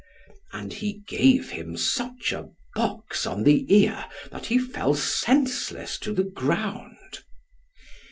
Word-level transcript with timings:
And 0.51 0.73
he 0.73 1.03
gave 1.07 1.51
him 1.51 1.77
such 1.77 2.31
a 2.31 2.49
box 2.73 3.27
on 3.27 3.43
the 3.43 3.71
ear, 3.71 4.05
that 4.31 4.47
he 4.47 4.57
fell 4.57 4.95
senseless 4.95 5.99
to 5.99 6.11
the 6.11 6.23
ground. 6.23 7.19